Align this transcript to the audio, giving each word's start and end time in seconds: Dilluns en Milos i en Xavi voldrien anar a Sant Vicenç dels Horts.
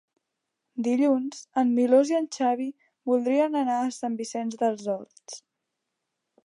Dilluns 0.85 1.43
en 1.63 1.75
Milos 1.75 2.13
i 2.13 2.17
en 2.21 2.25
Xavi 2.37 2.67
voldrien 3.11 3.59
anar 3.63 3.77
a 3.83 3.93
Sant 4.01 4.19
Vicenç 4.23 4.61
dels 4.65 4.93
Horts. 4.95 5.41